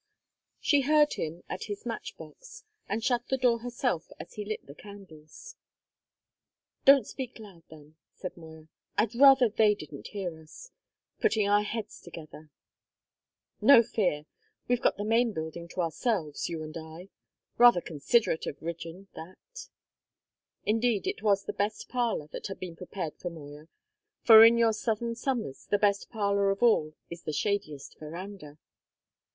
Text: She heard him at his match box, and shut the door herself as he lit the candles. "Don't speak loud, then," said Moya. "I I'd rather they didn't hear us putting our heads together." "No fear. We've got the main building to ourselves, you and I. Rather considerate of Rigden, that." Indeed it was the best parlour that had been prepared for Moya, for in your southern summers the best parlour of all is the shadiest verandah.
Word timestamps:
She 0.59 0.81
heard 0.81 1.13
him 1.13 1.43
at 1.47 1.65
his 1.65 1.85
match 1.85 2.17
box, 2.17 2.63
and 2.89 3.03
shut 3.03 3.27
the 3.27 3.37
door 3.37 3.59
herself 3.59 4.09
as 4.19 4.33
he 4.33 4.43
lit 4.43 4.65
the 4.65 4.73
candles. 4.73 5.55
"Don't 6.85 7.05
speak 7.05 7.37
loud, 7.37 7.61
then," 7.69 7.97
said 8.15 8.35
Moya. 8.35 8.67
"I 8.97 9.03
I'd 9.03 9.13
rather 9.13 9.47
they 9.47 9.75
didn't 9.75 10.07
hear 10.07 10.41
us 10.41 10.71
putting 11.19 11.47
our 11.47 11.61
heads 11.61 12.01
together." 12.01 12.49
"No 13.61 13.83
fear. 13.83 14.25
We've 14.67 14.81
got 14.81 14.97
the 14.97 15.03
main 15.05 15.33
building 15.33 15.67
to 15.67 15.81
ourselves, 15.81 16.49
you 16.49 16.63
and 16.63 16.75
I. 16.75 17.09
Rather 17.59 17.79
considerate 17.79 18.47
of 18.47 18.59
Rigden, 18.59 19.07
that." 19.13 19.69
Indeed 20.65 21.05
it 21.05 21.21
was 21.21 21.43
the 21.45 21.53
best 21.53 21.89
parlour 21.89 22.25
that 22.31 22.47
had 22.47 22.59
been 22.59 22.75
prepared 22.75 23.17
for 23.19 23.29
Moya, 23.29 23.67
for 24.23 24.43
in 24.43 24.57
your 24.57 24.73
southern 24.73 25.13
summers 25.13 25.67
the 25.69 25.77
best 25.77 26.09
parlour 26.09 26.49
of 26.49 26.63
all 26.63 26.95
is 27.11 27.21
the 27.21 27.31
shadiest 27.33 27.99
verandah. 27.99 28.57